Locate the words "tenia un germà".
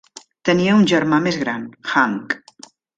0.49-1.21